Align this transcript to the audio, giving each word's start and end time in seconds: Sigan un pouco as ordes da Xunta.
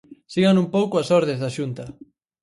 Sigan 0.33 0.61
un 0.63 0.67
pouco 0.75 0.95
as 0.97 1.09
ordes 1.19 1.37
da 1.43 1.53
Xunta. 1.55 1.85